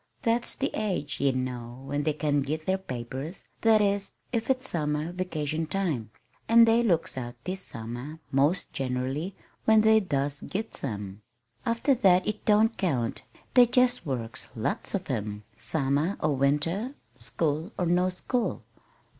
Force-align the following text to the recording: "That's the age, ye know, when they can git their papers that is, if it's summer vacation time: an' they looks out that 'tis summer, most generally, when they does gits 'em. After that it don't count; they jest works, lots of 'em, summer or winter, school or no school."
"That's 0.23 0.55
the 0.55 0.71
age, 0.73 1.19
ye 1.21 1.31
know, 1.31 1.83
when 1.85 2.01
they 2.01 2.13
can 2.13 2.41
git 2.41 2.65
their 2.65 2.79
papers 2.79 3.45
that 3.61 3.83
is, 3.83 4.15
if 4.33 4.49
it's 4.49 4.67
summer 4.67 5.11
vacation 5.11 5.67
time: 5.67 6.09
an' 6.49 6.65
they 6.65 6.81
looks 6.81 7.19
out 7.19 7.35
that 7.43 7.45
'tis 7.45 7.61
summer, 7.61 8.17
most 8.31 8.73
generally, 8.73 9.35
when 9.65 9.81
they 9.81 9.99
does 9.99 10.41
gits 10.41 10.83
'em. 10.83 11.21
After 11.67 11.93
that 11.93 12.27
it 12.27 12.43
don't 12.45 12.75
count; 12.79 13.21
they 13.53 13.67
jest 13.67 14.03
works, 14.03 14.47
lots 14.55 14.95
of 14.95 15.07
'em, 15.07 15.43
summer 15.55 16.17
or 16.19 16.35
winter, 16.35 16.95
school 17.15 17.71
or 17.77 17.85
no 17.85 18.09
school." 18.09 18.63